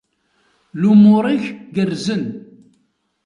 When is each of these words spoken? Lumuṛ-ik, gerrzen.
Lumuṛ-ik, 0.81 1.45
gerrzen. 1.75 2.23